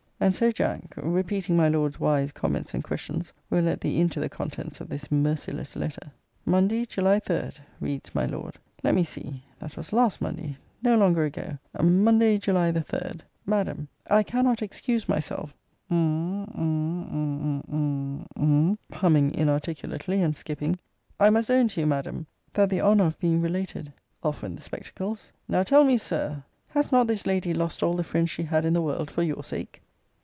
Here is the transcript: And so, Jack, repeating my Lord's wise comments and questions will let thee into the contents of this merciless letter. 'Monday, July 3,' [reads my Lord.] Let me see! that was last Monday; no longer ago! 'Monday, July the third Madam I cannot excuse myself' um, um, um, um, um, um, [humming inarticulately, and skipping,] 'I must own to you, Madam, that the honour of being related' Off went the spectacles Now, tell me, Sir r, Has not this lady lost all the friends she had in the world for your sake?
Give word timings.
And 0.23 0.35
so, 0.35 0.51
Jack, 0.51 0.93
repeating 0.97 1.57
my 1.57 1.67
Lord's 1.67 1.99
wise 1.99 2.31
comments 2.31 2.75
and 2.75 2.83
questions 2.83 3.33
will 3.49 3.63
let 3.63 3.81
thee 3.81 3.99
into 3.99 4.19
the 4.19 4.29
contents 4.29 4.79
of 4.79 4.87
this 4.87 5.09
merciless 5.11 5.75
letter. 5.75 6.11
'Monday, 6.45 6.85
July 6.85 7.17
3,' 7.19 7.53
[reads 7.79 8.13
my 8.13 8.27
Lord.] 8.27 8.59
Let 8.83 8.93
me 8.93 9.03
see! 9.03 9.41
that 9.57 9.75
was 9.75 9.91
last 9.91 10.21
Monday; 10.21 10.57
no 10.83 10.95
longer 10.95 11.23
ago! 11.25 11.57
'Monday, 11.81 12.37
July 12.37 12.69
the 12.69 12.83
third 12.83 13.23
Madam 13.47 13.87
I 14.11 14.21
cannot 14.21 14.61
excuse 14.61 15.09
myself' 15.09 15.55
um, 15.89 16.43
um, 16.43 16.47
um, 16.53 17.41
um, 17.41 17.63
um, 17.71 18.25
um, 18.69 18.79
[humming 18.91 19.33
inarticulately, 19.33 20.21
and 20.21 20.37
skipping,] 20.37 20.77
'I 21.19 21.31
must 21.31 21.49
own 21.49 21.67
to 21.69 21.79
you, 21.79 21.87
Madam, 21.87 22.27
that 22.53 22.69
the 22.69 22.79
honour 22.81 23.05
of 23.07 23.17
being 23.19 23.41
related' 23.41 23.91
Off 24.21 24.43
went 24.43 24.55
the 24.57 24.61
spectacles 24.61 25.33
Now, 25.47 25.63
tell 25.63 25.83
me, 25.83 25.97
Sir 25.97 26.27
r, 26.35 26.43
Has 26.79 26.91
not 26.91 27.07
this 27.07 27.25
lady 27.25 27.55
lost 27.55 27.81
all 27.81 27.95
the 27.95 28.03
friends 28.03 28.29
she 28.29 28.43
had 28.43 28.65
in 28.65 28.73
the 28.73 28.83
world 28.83 29.09
for 29.09 29.23
your 29.23 29.43
sake? 29.43 29.81